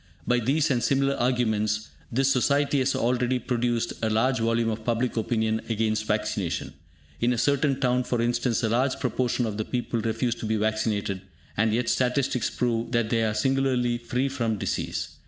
By 0.25 0.39
these 0.39 0.71
and 0.71 0.81
similar 0.81 1.13
arguments, 1.15 1.89
this 2.11 2.33
society 2.33 2.79
has 2.79 2.95
already 2.95 3.37
produced 3.37 3.93
a 4.01 4.09
large 4.09 4.39
volume 4.39 4.71
of 4.71 4.83
public 4.83 5.15
opinion 5.15 5.61
against 5.69 6.07
vaccination. 6.07 6.73
In 7.19 7.31
a 7.31 7.37
certain 7.37 7.79
town, 7.79 8.03
for 8.05 8.19
instance, 8.19 8.63
a 8.63 8.69
large 8.69 8.99
proportion 8.99 9.45
of 9.45 9.57
the 9.57 9.63
people 9.65 10.01
refuse 10.01 10.33
to 10.37 10.47
be 10.47 10.55
vaccinated, 10.55 11.21
and 11.55 11.71
yet 11.71 11.87
statistics 11.87 12.49
prove 12.49 12.93
that 12.93 13.11
they 13.11 13.21
are 13.21 13.35
singularly 13.35 13.99
free 13.99 14.27
from 14.27 14.57
disease. 14.57 15.17